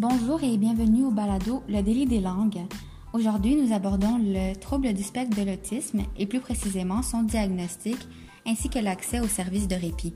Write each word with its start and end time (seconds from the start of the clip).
Bonjour 0.00 0.40
et 0.44 0.56
bienvenue 0.56 1.06
au 1.06 1.10
balado 1.10 1.64
Le 1.68 1.82
délit 1.82 2.06
des 2.06 2.20
langues. 2.20 2.60
Aujourd'hui, 3.12 3.56
nous 3.56 3.74
abordons 3.74 4.16
le 4.20 4.54
trouble 4.54 4.92
du 4.92 5.02
spectre 5.02 5.36
de 5.36 5.44
l'autisme 5.44 6.02
et 6.16 6.24
plus 6.24 6.38
précisément 6.38 7.02
son 7.02 7.24
diagnostic 7.24 7.96
ainsi 8.46 8.68
que 8.68 8.78
l'accès 8.78 9.18
aux 9.18 9.26
services 9.26 9.66
de 9.66 9.74
répit. 9.74 10.14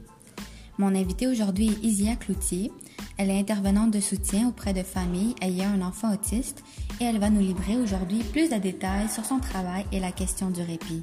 Mon 0.79 0.95
invitée 0.95 1.26
aujourd'hui 1.26 1.66
est 1.66 1.84
Isia 1.84 2.14
Cloutier. 2.14 2.71
Elle 3.18 3.30
est 3.30 3.40
intervenante 3.40 3.90
de 3.90 3.98
soutien 3.98 4.50
auprès 4.50 4.72
de 4.72 4.84
familles 4.84 5.34
ayant 5.43 5.71
un 5.71 5.82
enfant 5.82 6.14
autiste 6.14 6.62
et 7.00 7.04
elle 7.04 7.18
va 7.18 7.30
nous 7.30 7.40
livrer 7.40 7.76
aujourd'hui 7.76 8.22
plus 8.22 8.50
de 8.50 8.58
détails 8.58 9.08
sur 9.08 9.25
son 9.25 9.40
travail 9.40 9.85
et 9.90 9.99
la 9.99 10.12
question 10.12 10.50
du 10.50 10.62
répit. 10.62 11.03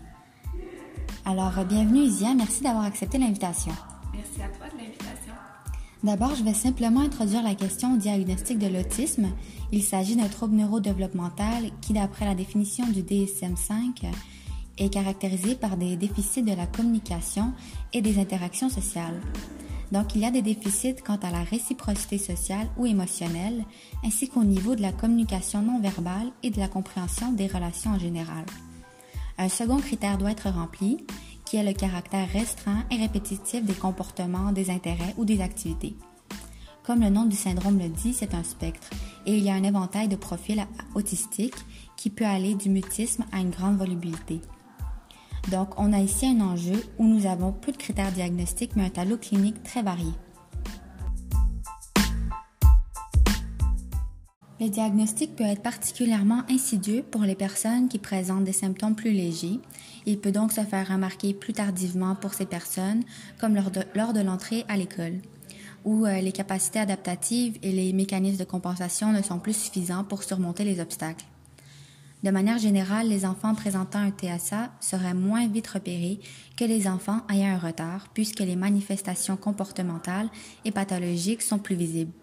Alors, 1.26 1.66
bienvenue 1.68 2.04
Isia, 2.04 2.34
merci 2.34 2.64
d'avoir 2.64 2.86
accepté 2.86 3.18
l'invitation. 3.18 3.74
Merci 4.14 4.42
à 4.42 4.48
toi. 4.58 4.69
D'abord, 6.02 6.34
je 6.34 6.44
vais 6.44 6.54
simplement 6.54 7.02
introduire 7.02 7.44
la 7.44 7.56
question 7.56 7.96
au 7.96 7.98
diagnostic 7.98 8.58
de 8.58 8.68
l'autisme. 8.68 9.28
Il 9.74 9.84
s'agit 9.84 10.16
d'un 10.16 10.30
trouble 10.30 10.56
neurodéveloppemental 10.56 11.72
qui, 11.82 11.92
d'après 11.92 12.26
la 12.26 12.36
définition 12.36 12.88
du 12.88 13.04
DSM-5, 13.04 14.06
est 14.78 14.94
caractérisé 14.94 15.56
par 15.56 15.76
des 15.76 15.98
déficits 15.98 16.44
de 16.44 16.54
la 16.54 16.68
communication 16.68 17.52
et 17.92 18.02
des 18.02 18.18
interactions 18.18 18.70
sociales. 18.70 19.20
Donc, 19.92 20.16
il 20.16 20.22
y 20.22 20.26
a 20.26 20.32
des 20.32 20.42
déficits 20.42 20.96
quant 21.06 21.20
à 21.22 21.32
la 21.32 21.44
réciprocité 21.44 22.18
sociale 22.18 22.70
ou 22.78 22.86
émotionnelle, 22.86 23.66
ainsi 24.06 24.30
qu'au 24.30 24.46
niveau 24.46 24.76
de 24.76 24.82
la 24.82 24.94
communication 24.94 25.62
non 25.62 25.82
verbale 25.82 26.32
et 26.44 26.50
de 26.50 26.60
la 26.60 26.70
compréhension 26.70 27.34
des 27.34 27.48
relations 27.48 27.92
en 27.92 28.00
général. 28.00 28.46
Un 29.38 29.50
second 29.50 29.78
critère 29.78 30.18
doit 30.18 30.32
être 30.32 30.50
rempli, 30.50 30.98
qui 31.50 31.58
est 31.58 31.64
le 31.64 31.74
caractère 31.74 32.30
restreint 32.32 32.84
et 32.92 32.98
répétitif 32.98 33.66
des 33.66 33.74
comportements, 33.74 34.52
des 34.52 34.70
intérêts 34.70 35.16
ou 35.18 35.26
des 35.26 35.42
activités. 35.42 35.96
Comme 36.84 37.02
le 37.02 37.10
nom 37.10 37.26
du 37.26 37.36
syndrome 37.36 37.80
le 37.80 37.90
dit, 37.90 38.14
c'est 38.14 38.36
un 38.36 38.44
spectre 38.44 38.92
et 39.26 39.36
il 39.36 39.44
y 39.44 39.50
a 39.50 39.56
un 39.56 39.64
éventail 39.64 40.08
de 40.08 40.16
profils 40.16 40.64
autistiques 40.94 41.66
qui 41.98 42.12
peut 42.12 42.26
aller 42.26 42.54
du 42.54 42.70
mutisme 42.70 43.26
à 43.32 43.40
une 43.40 43.50
grande 43.50 43.78
volubilité. 43.78 44.42
Donc, 45.50 45.70
on 45.80 45.92
a 45.92 46.00
ici 46.00 46.28
un 46.28 46.40
enjeu 46.42 46.84
où 47.00 47.06
nous 47.06 47.26
avons 47.26 47.52
peu 47.52 47.72
de 47.72 47.78
critères 47.78 48.12
diagnostiques 48.12 48.76
mais 48.76 48.86
un 48.86 48.90
tableau 48.90 49.18
clinique 49.18 49.64
très 49.64 49.82
varié. 49.82 50.12
Le 54.62 54.68
diagnostic 54.68 55.38
peut 55.38 55.46
être 55.46 55.62
particulièrement 55.62 56.44
insidieux 56.50 57.02
pour 57.10 57.22
les 57.22 57.36
personnes 57.36 57.88
qui 57.88 57.98
présentent 57.98 58.44
des 58.44 58.52
symptômes 58.52 58.94
plus 58.94 59.14
légers. 59.14 59.58
Il 60.10 60.18
peut 60.18 60.32
donc 60.32 60.52
se 60.52 60.62
faire 60.62 60.88
remarquer 60.88 61.36
plus 61.36 61.54
tardivement 61.54 62.16
pour 62.16 62.34
ces 62.34 62.48
personnes, 62.48 63.04
comme 63.40 63.54
lors 63.54 63.70
de, 63.70 64.22
l'entrée 64.22 64.66
à 64.68 64.76
l'école, 64.76 65.20
où 65.86 66.08
euh, 66.08 66.20
les 66.20 66.32
capacités 66.32 66.80
adaptatives 66.80 67.60
et 67.62 67.72
les 67.72 67.94
mécanismes 67.94 68.40
de 68.40 68.44
compensation 68.44 69.12
ne 69.12 69.22
sont 69.22 69.38
plus 69.38 69.56
suffisants 69.56 70.04
pour 70.04 70.24
surmonter 70.24 70.64
les 70.64 70.80
obstacles. 70.80 71.26
De 72.24 72.32
manière 72.32 72.58
générale, 72.58 73.08
les 73.08 73.24
enfants 73.24 73.54
présentant 73.54 74.00
un 74.00 74.10
TSA 74.10 74.72
seraient 74.80 75.14
moins 75.14 75.48
vite 75.48 75.68
repérés 75.68 76.20
que 76.58 76.66
les 76.66 76.88
enfants 76.88 77.22
ayant 77.32 77.54
un 77.54 77.60
retard, 77.60 78.08
puisque 78.12 78.40
les 78.40 78.56
manifestations 78.56 79.38
comportementales 79.38 80.32
et 80.66 80.72
pathologiques 80.72 81.44
sont 81.44 81.60
plus 81.60 81.76
visibles. 81.76 82.14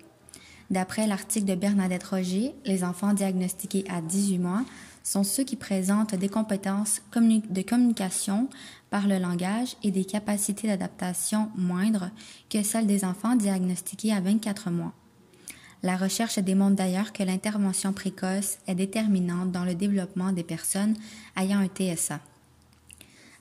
D'après 0.70 1.06
l'article 1.06 1.46
de 1.46 1.54
Bernadette 1.54 2.02
Roger, 2.02 2.52
les 2.64 2.82
enfants 2.82 3.12
diagnostiqués 3.12 3.84
à 3.88 4.00
18 4.00 4.38
mois 4.38 4.64
sont 5.06 5.22
ceux 5.22 5.44
qui 5.44 5.54
présentent 5.54 6.16
des 6.16 6.28
compétences 6.28 7.00
de 7.14 7.62
communication 7.62 8.48
par 8.90 9.06
le 9.06 9.18
langage 9.18 9.76
et 9.84 9.92
des 9.92 10.04
capacités 10.04 10.66
d'adaptation 10.66 11.48
moindres 11.54 12.10
que 12.50 12.64
celles 12.64 12.88
des 12.88 13.04
enfants 13.04 13.36
diagnostiqués 13.36 14.12
à 14.12 14.20
24 14.20 14.70
mois. 14.70 14.92
La 15.84 15.96
recherche 15.96 16.40
démontre 16.40 16.74
d'ailleurs 16.74 17.12
que 17.12 17.22
l'intervention 17.22 17.92
précoce 17.92 18.58
est 18.66 18.74
déterminante 18.74 19.52
dans 19.52 19.64
le 19.64 19.76
développement 19.76 20.32
des 20.32 20.42
personnes 20.42 20.96
ayant 21.36 21.60
un 21.60 21.68
TSA. 21.68 22.18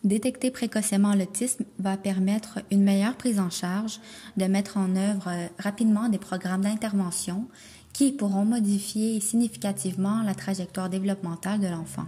Détecter 0.04 0.52
précocement 0.52 1.16
l'autisme 1.16 1.66
va 1.80 1.98
permettre 1.98 2.60
une 2.70 2.84
meilleure 2.84 3.16
prise 3.16 3.40
en 3.40 3.50
charge, 3.50 4.00
de 4.38 4.46
mettre 4.46 4.78
en 4.78 4.96
œuvre 4.96 5.30
euh, 5.30 5.48
rapidement 5.58 6.10
des 6.10 6.20
programmes 6.20 6.62
d'intervention 6.62 7.48
qui 7.96 8.12
pourront 8.12 8.44
modifier 8.44 9.22
significativement 9.22 10.22
la 10.22 10.36
trajectoire 10.36 10.90
développementale 10.90 11.62
de 11.62 11.68
l'enfant. 11.68 12.06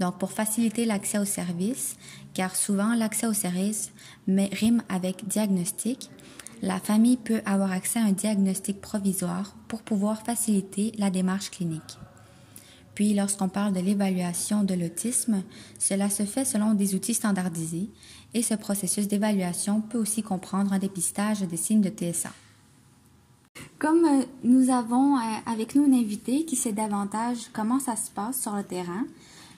Donc, 0.00 0.18
pour 0.18 0.32
faciliter 0.32 0.86
l'accès 0.86 1.18
aux 1.18 1.24
services, 1.24 1.96
car 2.34 2.56
souvent 2.56 2.96
l'accès 2.96 3.28
aux 3.28 3.32
services 3.32 3.92
rime 4.26 4.82
avec 4.88 5.28
diagnostic, 5.28 6.10
la 6.62 6.80
famille 6.80 7.16
peut 7.16 7.42
avoir 7.46 7.70
accès 7.70 8.00
à 8.00 8.06
un 8.06 8.12
diagnostic 8.12 8.80
provisoire 8.80 9.54
pour 9.68 9.82
pouvoir 9.82 10.22
faciliter 10.22 10.90
la 10.98 11.10
démarche 11.10 11.52
clinique. 11.52 11.96
Puis, 12.96 13.14
lorsqu'on 13.14 13.48
parle 13.48 13.74
de 13.74 13.80
l'évaluation 13.80 14.64
de 14.64 14.74
l'autisme, 14.74 15.44
cela 15.78 16.10
se 16.10 16.24
fait 16.24 16.44
selon 16.44 16.74
des 16.74 16.96
outils 16.96 17.14
standardisés 17.14 17.88
et 18.34 18.42
ce 18.42 18.54
processus 18.54 19.06
d'évaluation 19.06 19.80
peut 19.80 19.98
aussi 19.98 20.24
comprendre 20.24 20.72
un 20.72 20.80
dépistage 20.80 21.42
des 21.42 21.56
signes 21.56 21.82
de 21.82 21.88
TSA. 21.88 22.30
Comme 23.78 24.04
euh, 24.04 24.24
nous 24.42 24.70
avons 24.70 25.16
euh, 25.16 25.20
avec 25.46 25.76
nous 25.76 25.86
une 25.86 25.94
invitée 25.94 26.44
qui 26.44 26.56
sait 26.56 26.72
davantage 26.72 27.48
comment 27.52 27.78
ça 27.78 27.94
se 27.94 28.10
passe 28.10 28.40
sur 28.40 28.56
le 28.56 28.64
terrain, 28.64 29.04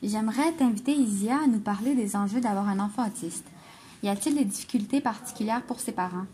j'aimerais 0.03 0.53
t'inviter, 0.53 0.93
Isia, 0.93 1.39
à 1.43 1.47
nous 1.47 1.59
parler 1.59 1.95
des 1.95 2.17
enjeux 2.17 2.41
d'avoir 2.41 2.69
un 2.69 2.81
enfant 2.81 3.07
autiste. 3.07 3.47
Y 4.03 4.11
a-t-il 4.11 4.37
des 4.37 4.45
difficultés 4.45 5.01
particulières 5.01 5.63
pour 5.63 5.81
ses 5.81 5.93
parents? 5.93 6.27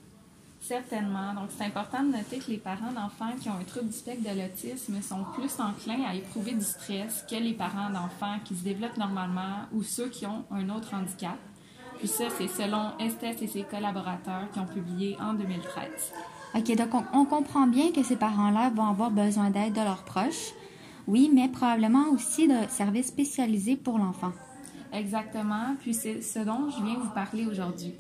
Certainement. 0.60 1.32
Donc, 1.34 1.50
c'est 1.56 1.64
important 1.64 2.02
de 2.02 2.16
noter 2.16 2.38
que 2.38 2.50
les 2.50 2.58
parents 2.58 2.91
d'enfants 2.91 3.36
qui 3.41 3.48
ont 3.48 3.54
un 3.60 3.64
trouble 3.64 3.86
du 3.86 3.97
spectre 3.97 4.28
de 4.28 4.36
l'autisme 4.36 5.00
sont 5.00 5.22
plus 5.34 5.60
enclins 5.60 6.08
à 6.08 6.14
éprouver 6.16 6.54
du 6.54 6.64
stress 6.64 7.24
que 7.30 7.36
les 7.36 7.54
parents 7.54 7.91
d'enfants 7.91 8.38
qui 8.44 8.56
se 8.56 8.64
développent 8.64 8.97
normalement 8.97 9.66
ou 9.72 9.84
ceux 9.84 10.08
qui 10.08 10.26
ont 10.26 10.44
un 10.50 10.70
autre 10.70 10.92
handicap. 10.92 11.38
Puis 11.98 12.08
ça, 12.08 12.24
c'est 12.36 12.48
selon 12.48 12.98
Estes 12.98 13.42
et 13.42 13.47
ses 13.47 13.62
collaborateurs 13.62 14.50
qui 14.53 14.58
ont 14.58 14.66
publié 14.66 15.16
en 15.20 15.34
2013. 15.34 15.84
OK, 16.56 16.75
donc 16.75 16.89
on, 17.12 17.27
comprend 17.27 17.67
bien 17.67 17.93
que 17.93 18.03
ces 18.03 18.17
parents-là 18.17 18.71
vont 18.71 18.87
avoir 18.87 19.11
besoin 19.11 19.50
d'aide 19.50 19.75
de 19.75 19.81
leurs 19.81 20.05
proches. 20.05 20.55
Oui, 21.06 21.31
mais 21.33 21.49
probablement 21.49 22.09
aussi 22.12 22.49
de 22.49 22.67
services 22.71 23.09
spécialisés 23.09 23.77
pour 23.77 23.99
l'enfant. 23.99 24.33
Exactement. 24.91 25.77
Puis 25.81 25.93
c'est 25.93 26.22
ce 26.22 26.39
dont 26.39 26.71
je 26.71 26.83
viens 26.83 26.99
vous 26.99 27.11
parler 27.11 27.45
aujourd'hui. 27.47 27.93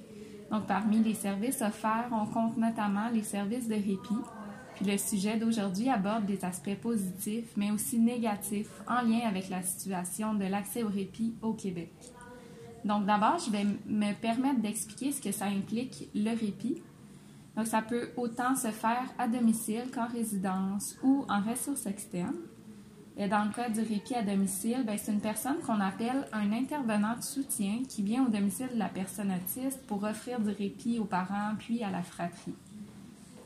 Donc, 0.50 0.66
parmi 0.66 1.00
les 1.00 1.12
services 1.12 1.60
offerts, 1.60 2.08
on 2.12 2.24
compte 2.26 2.56
notamment 2.56 3.10
les 3.12 3.22
services 3.22 3.68
de 3.68 3.74
répit. 3.74 4.22
Puis 4.74 4.86
le 4.86 4.96
sujet 4.96 5.36
d'aujourd'hui 5.36 5.90
aborde 5.90 6.24
des 6.24 6.42
aspects 6.42 6.76
positifs, 6.80 7.52
mais 7.56 7.70
aussi 7.70 7.98
négatifs 7.98 8.70
en 8.88 9.02
lien 9.02 9.20
avec 9.28 9.50
la 9.50 9.62
situation 9.62 10.32
de 10.32 10.44
l'accès 10.44 10.82
au 10.82 10.88
répit 10.88 11.34
au 11.42 11.52
Québec. 11.52 11.92
Donc, 12.86 13.04
d'abord, 13.04 13.38
je 13.38 13.50
vais 13.50 13.64
me 13.64 14.12
permettre 14.14 14.60
d'expliquer 14.60 15.12
ce 15.12 15.20
que 15.20 15.32
ça 15.32 15.46
implique 15.46 16.08
le 16.14 16.30
répit. 16.30 16.80
Donc, 17.56 17.66
ça 17.66 17.80
peut 17.80 18.10
autant 18.16 18.54
se 18.54 18.68
faire 18.68 19.04
à 19.18 19.28
domicile 19.28 19.84
qu'en 19.94 20.06
résidence 20.06 20.96
ou 21.02 21.24
en 21.28 21.40
ressources 21.40 21.86
externes. 21.86 22.36
Et 23.18 23.28
dans 23.28 23.44
le 23.44 23.50
cas 23.50 23.70
du 23.70 23.80
répit 23.80 24.14
à 24.14 24.22
domicile, 24.22 24.84
ben, 24.86 24.98
c'est 24.98 25.10
une 25.10 25.20
personne 25.20 25.56
qu'on 25.66 25.80
appelle 25.80 26.26
un 26.34 26.52
intervenant 26.52 27.16
de 27.16 27.22
soutien 27.22 27.78
qui 27.88 28.02
vient 28.02 28.26
au 28.26 28.28
domicile 28.28 28.68
de 28.74 28.78
la 28.78 28.90
personne 28.90 29.32
autiste 29.32 29.86
pour 29.86 30.04
offrir 30.04 30.38
du 30.38 30.50
répit 30.50 30.98
aux 30.98 31.06
parents 31.06 31.54
puis 31.58 31.82
à 31.82 31.90
la 31.90 32.02
fratrie. 32.02 32.54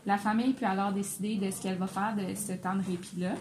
La 0.06 0.18
famille 0.18 0.54
peut 0.54 0.66
alors 0.66 0.92
décider 0.92 1.36
de 1.36 1.52
ce 1.52 1.62
qu'elle 1.62 1.78
va 1.78 1.86
faire 1.86 2.16
de 2.16 2.34
ce 2.34 2.52
temps 2.52 2.74
de 2.74 2.82
répit-là. 2.82 3.34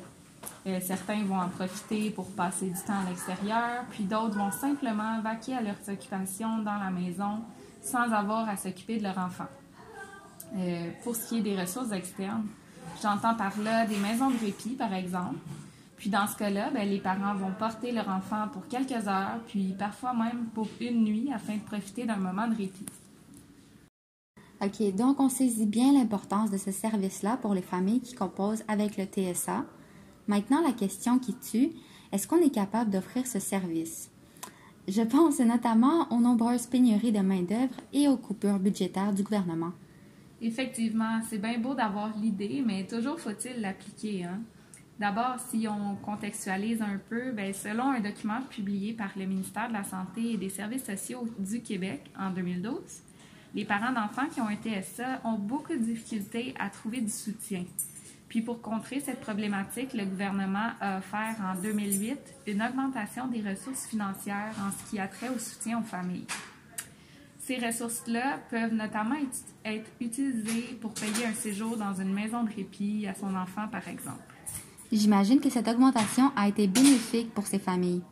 Euh, 0.68 0.80
certains 0.82 1.24
vont 1.24 1.40
en 1.40 1.50
profiter 1.50 2.12
pour 2.12 2.28
passer 2.32 2.70
du 2.70 2.80
temps 2.86 3.00
à 3.06 3.10
l'extérieur, 3.10 3.86
puis 3.90 4.04
d'autres 4.04 4.38
vont 4.38 4.52
simplement 4.52 5.20
vaquer 5.22 5.56
à 5.56 5.62
leurs 5.62 5.90
occupations 5.90 6.60
dans 6.60 6.78
la 6.78 6.92
maison 6.92 7.40
sans 7.82 8.12
avoir 8.12 8.48
à 8.48 8.56
s'occuper 8.56 8.98
de 8.98 9.04
leur 9.04 9.18
enfant. 9.18 9.48
Euh, 10.58 10.90
pour 11.04 11.16
ce 11.16 11.30
qui 11.30 11.38
est 11.38 11.42
des 11.42 11.60
ressources 11.60 11.92
externes, 11.92 12.48
j'entends 13.02 13.36
par 13.36 13.58
là 13.60 13.86
des 13.86 13.98
maisons 13.98 14.32
de 14.32 14.38
répit, 14.38 14.76
par 14.76 14.94
exemple, 14.94 15.38
puis 16.00 16.10
dans 16.10 16.26
ce 16.28 16.38
cas-là, 16.38 16.72
ben, 16.74 16.88
les 16.90 17.00
parents 17.00 17.36
vont 17.36 17.52
porter 17.52 17.92
leur 17.92 18.08
enfant 18.08 18.48
pour 18.54 18.66
quelques 18.70 19.08
heures, 19.10 19.40
puis 19.48 19.76
parfois 19.78 20.14
même 20.14 20.46
pour 20.54 20.68
une 20.80 21.04
nuit 21.04 21.30
afin 21.36 21.56
de 21.56 21.62
profiter 21.62 22.06
d'un 22.06 22.16
moment 22.16 22.48
de 22.48 22.56
répit. 22.56 22.86
OK, 24.62 24.96
donc 24.96 25.20
on 25.20 25.28
saisit 25.28 25.66
bien 25.66 25.92
l'importance 25.92 26.52
de 26.52 26.58
ce 26.58 26.72
service-là 26.72 27.38
pour 27.38 27.54
les 27.54 27.62
familles 27.62 28.00
qui 28.00 28.16
composent 28.16 28.64
avec 28.70 28.98
le 28.98 29.04
TSA. 29.04 29.66
Maintenant, 30.28 30.62
la 30.62 30.72
question 30.72 31.20
qui 31.20 31.34
tue, 31.34 31.72
est-ce 32.14 32.28
qu'on 32.28 32.42
est 32.42 32.50
capable 32.50 32.92
d'offrir 32.92 33.28
ce 33.28 33.40
service? 33.40 34.10
Je 34.88 35.02
pense 35.02 35.40
notamment 35.40 36.12
aux 36.12 36.20
nombreuses 36.20 36.66
pénuries 36.66 37.12
de 37.12 37.20
main-d'œuvre 37.20 37.76
et 37.92 38.08
aux 38.08 38.18
coupures 38.18 38.60
budgétaires 38.60 39.14
du 39.14 39.24
gouvernement. 39.24 39.72
Effectivement, 40.42 41.22
c'est 41.30 41.38
bien 41.38 41.58
beau 41.60 41.76
d'avoir 41.76 42.16
l'idée, 42.18 42.64
mais 42.66 42.86
toujours 42.86 43.20
faut-il 43.20 43.60
l'appliquer. 43.60 44.24
Hein? 44.24 44.40
D'abord, 45.00 45.38
si 45.50 45.68
on 45.68 45.96
contextualise 45.96 46.82
un 46.82 46.98
peu, 47.10 47.32
bien, 47.32 47.54
selon 47.54 47.92
un 47.92 48.00
document 48.00 48.42
publié 48.50 48.94
par 48.94 49.12
le 49.18 49.26
ministère 49.26 49.70
de 49.70 49.74
la 49.74 49.84
Santé 49.84 50.34
et 50.34 50.38
des 50.38 50.50
Services 50.50 50.86
sociaux 50.86 51.28
du 51.40 51.62
Québec 51.62 52.12
en 52.18 52.32
2012, 52.32 52.76
les 53.56 53.66
parents 53.66 53.92
d'enfants 53.92 54.28
qui 54.28 54.42
ont 54.42 54.48
un 54.48 54.56
TSA 54.56 55.22
ont 55.24 55.38
beaucoup 55.38 55.74
de 55.74 55.80
difficultés 55.80 56.54
à 56.60 56.70
trouver 56.70 57.02
du 57.02 57.10
soutien. 57.10 57.64
Puis 58.28 58.42
pour 58.42 58.62
contrer 58.62 59.00
cette 59.00 59.22
problématique, 59.22 59.94
le 59.94 60.06
gouvernement 60.06 60.70
a 60.80 61.00
offert 61.00 61.36
en 61.42 61.60
2008 61.60 62.18
une 62.48 62.62
augmentation 62.62 63.28
des 63.28 63.42
ressources 63.42 63.88
financières 63.88 64.54
en 64.62 64.72
ce 64.72 64.90
qui 64.90 65.00
a 65.00 65.08
trait 65.08 65.30
au 65.30 65.40
soutien 65.40 65.80
aux 65.80 65.84
familles. 65.84 66.28
Ces 67.50 67.58
ressources-là 67.58 68.38
peuvent 68.52 68.76
notamment 68.76 69.16
être 69.66 69.90
utilisées 70.00 70.78
pour 70.80 70.94
payer 70.94 71.26
un 71.26 71.34
séjour 71.34 71.78
dans 71.78 71.96
une 71.96 72.14
maison 72.14 72.44
de 72.44 72.54
répit 72.54 73.08
à 73.08 73.16
son 73.16 73.36
enfant, 73.36 73.68
par 73.68 73.88
exemple. 73.88 74.22
J'imagine 74.92 75.40
que 75.40 75.50
cette 75.50 75.68
augmentation 75.68 76.32
a 76.36 76.48
été 76.48 76.68
bénéfique 76.68 77.34
pour 77.34 77.48
ces 77.48 77.58
familles. 77.58 78.04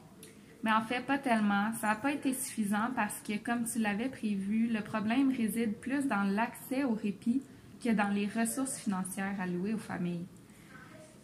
Mais 0.64 0.72
en 0.72 0.82
fait, 0.82 1.02
pas 1.02 1.20
tellement. 1.20 1.72
Ça 1.80 1.90
n'a 1.90 1.96
pas 1.96 2.14
été 2.14 2.34
suffisant 2.34 2.90
parce 2.96 3.20
que, 3.20 3.38
comme 3.38 3.66
tu 3.66 3.78
l'avais 3.78 4.10
prévu, 4.10 4.70
le 4.74 4.82
problème 4.82 5.32
réside 5.32 5.76
plus 5.76 6.08
dans 6.08 6.24
l'accès 6.24 6.84
au 6.84 6.96
répit 6.96 7.44
que 7.80 7.92
dans 7.92 8.10
les 8.10 8.26
ressources 8.26 8.80
financières 8.80 9.40
allouées 9.40 9.76
aux 9.76 9.78
familles. 9.78 10.26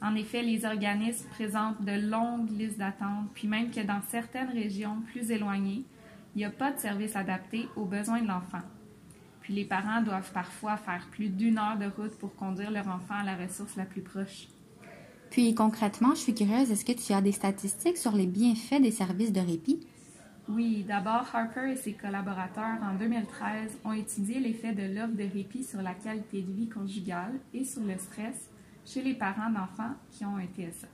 En 0.03 0.13
effet, 0.13 0.43
les 0.43 0.65
organismes 0.65 1.27
présentent 1.29 1.83
de 1.83 1.99
longues 2.07 2.51
listes 2.51 2.77
d'attente, 2.77 3.31
puis 3.33 3.47
même 3.47 3.71
que 3.71 3.81
dans 3.81 4.03
certaines 4.11 4.51
régions 4.51 5.01
plus 5.11 5.31
éloignées, 5.31 5.83
il 6.35 6.39
n'y 6.39 6.45
a 6.45 6.49
pas 6.49 6.71
de 6.71 6.79
service 6.79 7.15
adapté 7.15 7.67
aux 7.75 7.85
besoins 7.85 8.21
de 8.21 8.27
l'enfant. 8.27 8.61
Puis 9.41 9.53
les 9.53 9.65
parents 9.65 10.01
doivent 10.01 10.31
parfois 10.31 10.77
faire 10.77 11.07
plus 11.11 11.29
d'une 11.29 11.57
heure 11.57 11.77
de 11.77 11.85
route 11.85 12.17
pour 12.17 12.35
conduire 12.35 12.71
leur 12.71 12.87
enfant 12.87 13.15
à 13.15 13.23
la 13.23 13.35
ressource 13.35 13.75
la 13.75 13.85
plus 13.85 14.01
proche. 14.01 14.47
Puis 15.29 15.53
concrètement, 15.53 16.11
je 16.11 16.21
suis 16.21 16.35
curieuse, 16.35 16.71
est-ce 16.71 16.85
que 16.85 16.91
tu 16.91 17.11
as 17.13 17.21
des 17.21 17.31
statistiques 17.31 17.97
sur 17.97 18.13
les 18.13 18.27
bienfaits 18.27 18.81
des 18.81 18.91
services 18.91 19.33
de 19.33 19.41
répit? 19.41 19.85
Oui, 20.49 20.83
d'abord, 20.87 21.25
Harper 21.33 21.71
et 21.71 21.75
ses 21.75 21.93
collaborateurs, 21.93 22.77
en 22.83 22.95
2013, 22.95 23.79
ont 23.85 23.93
étudié 23.93 24.39
l'effet 24.39 24.73
de 24.73 24.93
l'offre 24.93 25.15
de 25.15 25.23
répit 25.23 25.63
sur 25.63 25.81
la 25.81 25.93
qualité 25.93 26.41
de 26.41 26.51
vie 26.51 26.67
conjugale 26.67 27.39
et 27.53 27.63
sur 27.63 27.81
le 27.81 27.97
stress 27.97 28.49
chez 28.85 29.01
les 29.01 29.13
parents 29.13 29.49
d'enfants 29.49 29.95
qui 30.11 30.25
ont 30.25 30.35
un 30.35 30.45
TSA. 30.45 30.87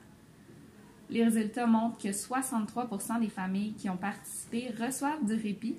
Les 1.12 1.24
résultats 1.24 1.66
montrent 1.66 1.98
que 1.98 2.10
63% 2.10 3.20
des 3.20 3.30
familles 3.30 3.74
qui 3.74 3.90
ont 3.90 3.98
participé 3.98 4.72
reçoivent 4.80 5.26
du 5.26 5.34
répit 5.34 5.76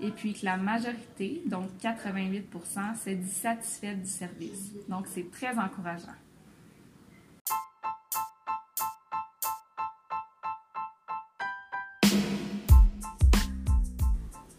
et 0.00 0.12
puis 0.12 0.34
que 0.34 0.44
la 0.44 0.56
majorité, 0.56 1.42
donc 1.46 1.68
88% 1.82 2.94
s'est 2.94 3.16
dit 3.16 3.28
satisfaite 3.28 4.00
du 4.00 4.08
service. 4.08 4.70
Donc, 4.88 5.08
c'est 5.08 5.28
très 5.32 5.58
encourageant. 5.58 6.14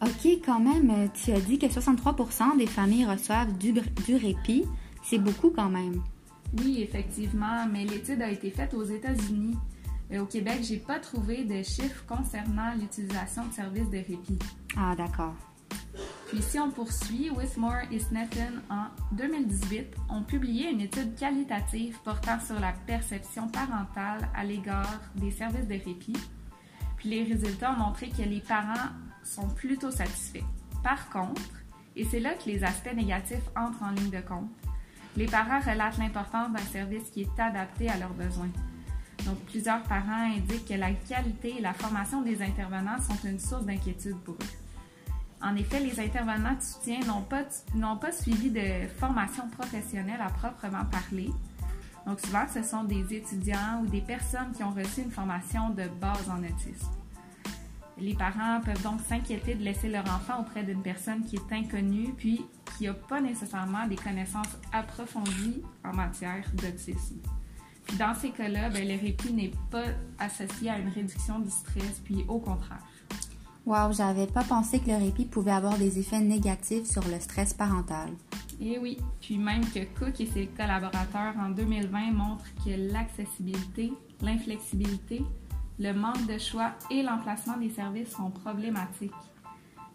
OK, 0.02 0.26
quand 0.44 0.60
même, 0.60 1.08
tu 1.14 1.32
as 1.32 1.40
dit 1.40 1.58
que 1.58 1.70
63 1.70 2.16
des 2.58 2.66
familles 2.66 3.06
reçoivent 3.06 3.56
du, 3.56 3.72
du 3.72 4.16
répit. 4.16 4.64
C'est 5.02 5.18
beaucoup 5.18 5.48
quand 5.48 5.70
même. 5.70 6.02
Oui, 6.58 6.82
effectivement, 6.82 7.66
mais 7.72 7.84
l'étude 7.86 8.20
a 8.20 8.30
été 8.30 8.50
faite 8.50 8.74
aux 8.74 8.84
États-Unis 8.84 9.56
au 10.18 10.26
Québec, 10.26 10.60
j'ai 10.62 10.78
pas 10.78 10.98
trouvé 10.98 11.44
de 11.44 11.62
chiffres 11.62 12.04
concernant 12.06 12.74
l'utilisation 12.74 13.46
de 13.46 13.52
services 13.52 13.90
de 13.90 13.98
répit. 13.98 14.38
Ah, 14.76 14.94
d'accord. 14.96 15.34
Puis 16.28 16.42
si 16.42 16.58
on 16.58 16.70
poursuit, 16.70 17.30
Withmore 17.30 17.82
et 17.90 17.98
Snetten, 17.98 18.62
en 18.70 18.86
2018, 19.12 19.96
ont 20.08 20.22
publié 20.22 20.70
une 20.70 20.80
étude 20.80 21.14
qualitative 21.16 21.98
portant 22.04 22.38
sur 22.40 22.58
la 22.60 22.72
perception 22.86 23.48
parentale 23.48 24.28
à 24.34 24.44
l'égard 24.44 25.00
des 25.16 25.30
services 25.30 25.66
de 25.66 25.74
répit. 25.74 26.16
Puis 26.96 27.08
les 27.08 27.24
résultats 27.24 27.72
ont 27.72 27.84
montré 27.84 28.10
que 28.10 28.22
les 28.22 28.40
parents 28.40 28.90
sont 29.24 29.48
plutôt 29.48 29.90
satisfaits. 29.90 30.44
Par 30.84 31.10
contre, 31.10 31.42
et 31.96 32.04
c'est 32.04 32.20
là 32.20 32.34
que 32.34 32.48
les 32.48 32.62
aspects 32.62 32.94
négatifs 32.94 33.48
entrent 33.56 33.82
en 33.82 33.90
ligne 33.90 34.10
de 34.10 34.20
compte, 34.20 34.48
les 35.16 35.26
parents 35.26 35.60
relatent 35.60 35.98
l'importance 35.98 36.52
d'un 36.52 36.58
service 36.58 37.10
qui 37.10 37.22
est 37.22 37.40
adapté 37.40 37.88
à 37.88 37.98
leurs 37.98 38.14
besoins. 38.14 38.50
Donc, 39.26 39.38
plusieurs 39.46 39.82
parents 39.82 40.24
indiquent 40.34 40.68
que 40.68 40.74
la 40.74 40.92
qualité 40.92 41.56
et 41.58 41.60
la 41.60 41.74
formation 41.74 42.22
des 42.22 42.42
intervenants 42.42 43.00
sont 43.00 43.28
une 43.28 43.38
source 43.38 43.64
d'inquiétude 43.64 44.16
pour 44.24 44.34
eux. 44.34 44.60
En 45.42 45.56
effet, 45.56 45.80
les 45.80 45.98
intervenants 45.98 46.54
de 46.54 46.62
soutien 46.62 47.00
n'ont 47.06 47.22
pas, 47.22 47.44
pas 48.00 48.12
suivi 48.12 48.50
de 48.50 48.86
formation 48.98 49.48
professionnelle 49.48 50.20
à 50.20 50.30
proprement 50.30 50.84
parler. 50.84 51.30
Donc, 52.06 52.20
souvent, 52.20 52.44
ce 52.52 52.62
sont 52.62 52.84
des 52.84 53.14
étudiants 53.14 53.82
ou 53.82 53.86
des 53.86 54.00
personnes 54.00 54.52
qui 54.54 54.62
ont 54.62 54.72
reçu 54.72 55.02
une 55.02 55.10
formation 55.10 55.70
de 55.70 55.84
base 56.00 56.28
en 56.28 56.38
autisme. 56.42 56.88
Les 57.98 58.14
parents 58.14 58.60
peuvent 58.64 58.82
donc 58.82 59.00
s'inquiéter 59.06 59.54
de 59.54 59.62
laisser 59.62 59.90
leur 59.90 60.04
enfant 60.04 60.40
auprès 60.40 60.62
d'une 60.62 60.82
personne 60.82 61.22
qui 61.24 61.36
est 61.36 61.52
inconnue 61.52 62.14
puis 62.16 62.46
qui 62.78 62.84
n'a 62.84 62.94
pas 62.94 63.20
nécessairement 63.20 63.86
des 63.86 63.96
connaissances 63.96 64.56
approfondies 64.72 65.62
en 65.84 65.92
matière 65.92 66.42
d'autisme 66.54 67.20
dans 67.98 68.14
ces 68.14 68.30
cas-là, 68.30 68.70
ben, 68.70 68.86
le 68.86 69.00
répit 69.00 69.32
n'est 69.32 69.52
pas 69.70 69.84
associé 70.18 70.70
à 70.70 70.78
une 70.78 70.88
réduction 70.88 71.38
du 71.38 71.50
stress, 71.50 72.00
puis 72.04 72.24
au 72.28 72.38
contraire. 72.38 72.82
Wow, 73.66 73.92
j'avais 73.92 74.26
pas 74.26 74.42
pensé 74.42 74.80
que 74.80 74.88
le 74.88 74.96
répit 74.96 75.26
pouvait 75.26 75.50
avoir 75.50 75.76
des 75.76 75.98
effets 75.98 76.20
négatifs 76.20 76.86
sur 76.86 77.06
le 77.08 77.20
stress 77.20 77.52
parental. 77.54 78.08
Et 78.60 78.72
eh 78.74 78.78
oui, 78.78 78.98
puis 79.20 79.38
même 79.38 79.64
que 79.64 79.80
Cook 79.98 80.20
et 80.20 80.26
ses 80.26 80.46
collaborateurs 80.46 81.34
en 81.38 81.50
2020 81.50 82.12
montrent 82.12 82.44
que 82.64 82.92
l'accessibilité, 82.92 83.92
l'inflexibilité, 84.20 85.22
le 85.78 85.92
manque 85.92 86.26
de 86.26 86.36
choix 86.36 86.72
et 86.90 87.02
l'emplacement 87.02 87.56
des 87.56 87.70
services 87.70 88.10
sont 88.10 88.30
problématiques. 88.30 89.12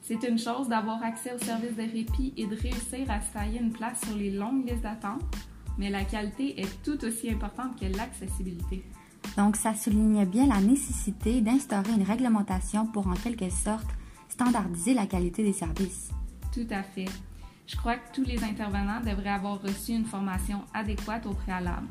C'est 0.02 0.24
une 0.24 0.38
chose 0.38 0.68
d'avoir 0.68 1.04
accès 1.04 1.34
aux 1.34 1.44
services 1.44 1.76
de 1.76 1.82
répit 1.82 2.34
et 2.38 2.46
de 2.46 2.56
réussir 2.56 3.10
à 3.10 3.22
se 3.22 3.34
tailler 3.34 3.60
une 3.60 3.72
place 3.72 4.02
sur 4.02 4.16
les 4.16 4.32
longues 4.32 4.68
listes 4.68 4.82
d'attente, 4.82 5.22
mais 5.78 5.90
la 5.90 6.04
qualité 6.04 6.60
est 6.62 6.84
tout 6.84 7.04
aussi 7.06 7.30
importante 7.30 7.80
que 7.80 7.86
l'accessibilité. 7.86 8.84
Donc, 9.38 9.56
ça 9.56 9.74
souligne 9.74 10.26
bien 10.26 10.48
la 10.48 10.62
nécessité 10.62 11.42
d'instaurer 11.42 11.92
une 11.92 12.04
réglementation 12.04 12.86
pour 12.86 13.08
en 13.08 13.14
quelque 13.14 13.50
sorte 13.50 13.88
standardiser 14.30 14.94
la 14.94 15.06
qualité 15.06 15.44
des 15.44 15.54
services. 15.54 16.12
Tout 16.54 16.68
à 16.70 16.84
fait. 16.84 17.10
Je 17.68 17.76
crois 17.76 17.96
que 17.96 18.14
tous 18.14 18.24
les 18.24 18.44
intervenants 18.44 19.02
devraient 19.02 19.30
avoir 19.30 19.62
reçu 19.62 19.94
une 19.94 20.06
formation 20.06 20.62
adéquate 20.74 21.26
au 21.26 21.34
préalable, 21.34 21.88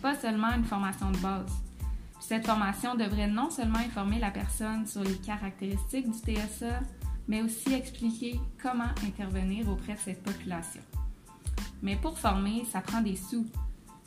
pas 0.00 0.14
seulement 0.14 0.52
une 0.56 0.64
formation 0.64 1.10
de 1.10 1.18
base. 1.18 1.52
Cette 2.20 2.46
formation 2.46 2.94
devrait 2.94 3.28
non 3.28 3.50
seulement 3.50 3.78
informer 3.78 4.18
la 4.18 4.30
personne 4.30 4.86
sur 4.86 5.02
les 5.02 5.16
caractéristiques 5.16 6.10
du 6.10 6.18
TSA, 6.18 6.80
mais 7.28 7.42
aussi 7.42 7.72
expliquer 7.72 8.40
comment 8.62 8.92
intervenir 9.06 9.68
auprès 9.68 9.94
de 9.94 9.98
cette 9.98 10.22
population. 10.22 10.80
Mais 11.82 11.96
pour 11.96 12.18
former, 12.18 12.64
ça 12.70 12.80
prend 12.80 13.00
des 13.00 13.16
sous. 13.16 13.46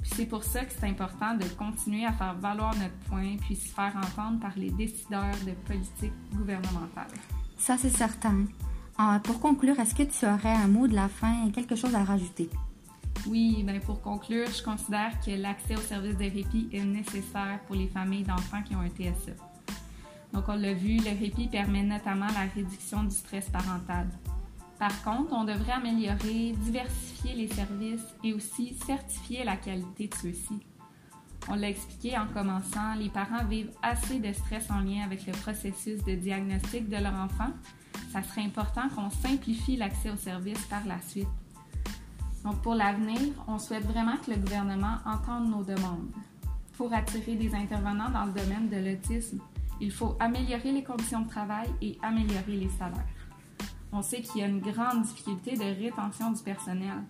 Puis 0.01 0.11
c'est 0.15 0.25
pour 0.25 0.43
ça 0.43 0.65
que 0.65 0.73
c'est 0.77 0.87
important 0.87 1.35
de 1.35 1.45
continuer 1.57 2.05
à 2.05 2.11
faire 2.11 2.35
valoir 2.35 2.75
notre 2.75 2.97
point 3.09 3.37
puis 3.37 3.55
se 3.55 3.69
faire 3.69 3.93
entendre 3.95 4.39
par 4.39 4.51
les 4.57 4.69
décideurs 4.69 5.35
de 5.45 5.51
politique 5.65 6.13
gouvernementale. 6.33 7.07
Ça, 7.57 7.77
c'est 7.77 7.89
certain. 7.89 8.45
Ah, 8.97 9.19
pour 9.23 9.39
conclure, 9.39 9.79
est-ce 9.79 9.95
que 9.95 10.03
tu 10.03 10.25
aurais 10.25 10.53
un 10.53 10.67
mot 10.67 10.87
de 10.87 10.93
la 10.93 11.07
fin 11.07 11.47
et 11.47 11.51
quelque 11.51 11.75
chose 11.75 11.95
à 11.95 12.03
rajouter? 12.03 12.49
Oui, 13.25 13.63
bien 13.63 13.79
pour 13.79 14.01
conclure, 14.01 14.47
je 14.47 14.61
considère 14.61 15.19
que 15.25 15.31
l'accès 15.31 15.75
aux 15.75 15.81
services 15.81 16.17
de 16.17 16.25
répit 16.25 16.67
est 16.73 16.83
nécessaire 16.83 17.59
pour 17.65 17.75
les 17.75 17.87
familles 17.87 18.23
d'enfants 18.23 18.61
qui 18.61 18.75
ont 18.75 18.81
un 18.81 18.89
TSE. 18.89 19.31
Donc, 20.33 20.43
on 20.49 20.55
l'a 20.55 20.73
vu, 20.73 20.97
le 20.97 21.17
répit 21.17 21.47
permet 21.47 21.83
notamment 21.83 22.27
la 22.27 22.51
réduction 22.53 23.03
du 23.03 23.15
stress 23.15 23.49
parental. 23.49 24.07
Par 24.83 25.01
contre, 25.01 25.31
on 25.31 25.45
devrait 25.45 25.71
améliorer, 25.71 26.51
diversifier 26.57 27.35
les 27.35 27.47
services 27.47 28.03
et 28.21 28.33
aussi 28.33 28.75
certifier 28.85 29.45
la 29.45 29.55
qualité 29.55 30.09
de 30.09 30.13
ceux-ci. 30.15 30.59
On 31.47 31.55
l'a 31.55 31.69
expliqué 31.69 32.17
en 32.17 32.27
commençant, 32.27 32.93
les 32.95 33.07
parents 33.07 33.45
vivent 33.45 33.71
assez 33.81 34.19
de 34.19 34.33
stress 34.33 34.69
en 34.69 34.81
lien 34.81 35.05
avec 35.05 35.25
le 35.25 35.31
processus 35.31 36.03
de 36.03 36.15
diagnostic 36.15 36.89
de 36.89 36.97
leur 36.97 37.13
enfant. 37.13 37.51
Ça 38.11 38.21
serait 38.23 38.43
important 38.43 38.89
qu'on 38.93 39.09
simplifie 39.09 39.77
l'accès 39.77 40.09
aux 40.09 40.17
services 40.17 40.65
par 40.65 40.85
la 40.85 40.99
suite. 40.99 41.29
Donc 42.43 42.61
pour 42.61 42.75
l'avenir, 42.75 43.21
on 43.47 43.59
souhaite 43.59 43.85
vraiment 43.85 44.17
que 44.17 44.31
le 44.31 44.37
gouvernement 44.37 44.97
entende 45.05 45.49
nos 45.49 45.63
demandes. 45.63 46.11
Pour 46.75 46.91
attirer 46.93 47.35
des 47.35 47.55
intervenants 47.55 48.09
dans 48.09 48.25
le 48.25 48.33
domaine 48.33 48.67
de 48.67 48.85
l'autisme, 48.85 49.39
il 49.79 49.93
faut 49.93 50.17
améliorer 50.19 50.73
les 50.73 50.83
conditions 50.83 51.21
de 51.21 51.29
travail 51.29 51.69
et 51.81 51.97
améliorer 52.01 52.57
les 52.57 52.69
salaires 52.77 53.22
on 53.93 54.01
sait 54.01 54.21
qu'il 54.21 54.41
y 54.41 54.43
a 54.43 54.47
une 54.47 54.59
grande 54.59 55.03
difficulté 55.03 55.55
de 55.55 55.83
rétention 55.83 56.31
du 56.31 56.41
personnel. 56.41 57.03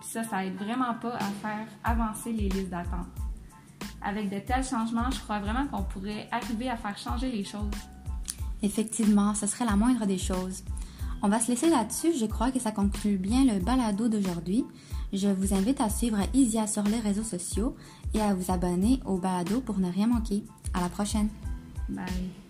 Puis 0.00 0.10
ça, 0.10 0.24
ça 0.24 0.44
aide 0.44 0.56
vraiment 0.56 0.94
pas 0.94 1.14
à 1.14 1.30
faire 1.42 1.66
avancer 1.84 2.32
les 2.32 2.48
listes 2.48 2.70
d'attente. 2.70 3.06
Avec 4.02 4.30
de 4.30 4.38
tels 4.38 4.64
changements, 4.64 5.10
je 5.10 5.20
crois 5.20 5.38
vraiment 5.38 5.66
qu'on 5.66 5.82
pourrait 5.82 6.28
arriver 6.32 6.68
à 6.68 6.76
faire 6.76 6.96
changer 6.98 7.30
les 7.30 7.44
choses. 7.44 7.70
Effectivement, 8.62 9.34
ce 9.34 9.46
serait 9.46 9.64
la 9.64 9.76
moindre 9.76 10.06
des 10.06 10.18
choses. 10.18 10.64
On 11.22 11.28
va 11.28 11.38
se 11.38 11.48
laisser 11.50 11.68
là-dessus. 11.68 12.14
Je 12.18 12.26
crois 12.26 12.50
que 12.50 12.58
ça 12.58 12.72
conclut 12.72 13.16
bien 13.16 13.44
le 13.44 13.60
balado 13.60 14.08
d'aujourd'hui. 14.08 14.64
Je 15.12 15.28
vous 15.28 15.54
invite 15.54 15.80
à 15.80 15.88
suivre 15.88 16.18
Isia 16.32 16.66
sur 16.66 16.82
les 16.84 16.98
réseaux 16.98 17.22
sociaux 17.22 17.76
et 18.14 18.20
à 18.20 18.34
vous 18.34 18.50
abonner 18.50 19.00
au 19.04 19.18
balado 19.18 19.60
pour 19.60 19.78
ne 19.78 19.90
rien 19.90 20.06
manquer. 20.06 20.42
À 20.74 20.80
la 20.80 20.88
prochaine. 20.88 21.28
Bye. 21.88 22.41